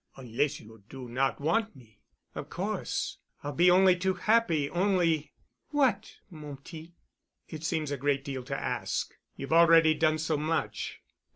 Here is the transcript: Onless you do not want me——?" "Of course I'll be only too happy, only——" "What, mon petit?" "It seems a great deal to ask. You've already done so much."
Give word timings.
Onless 0.17 0.59
you 0.59 0.83
do 0.89 1.07
not 1.07 1.39
want 1.39 1.75
me——?" 1.75 1.99
"Of 2.33 2.49
course 2.49 3.17
I'll 3.43 3.53
be 3.53 3.69
only 3.69 3.95
too 3.95 4.15
happy, 4.15 4.67
only——" 4.67 5.31
"What, 5.69 6.15
mon 6.31 6.57
petit?" 6.57 6.95
"It 7.47 7.63
seems 7.63 7.91
a 7.91 7.97
great 7.97 8.23
deal 8.25 8.41
to 8.45 8.59
ask. 8.59 9.13
You've 9.35 9.53
already 9.53 9.93
done 9.93 10.17
so 10.17 10.37
much." 10.37 11.01